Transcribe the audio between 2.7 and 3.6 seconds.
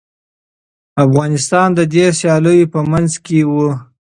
په منځ کي و.